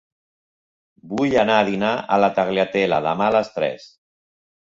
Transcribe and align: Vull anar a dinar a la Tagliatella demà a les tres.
Vull 1.09 1.35
anar 1.41 1.57
a 1.63 1.67
dinar 1.67 1.91
a 2.17 2.19
la 2.23 2.31
Tagliatella 2.39 3.01
demà 3.09 3.27
a 3.29 3.35
les 3.37 3.55
tres. 3.59 3.87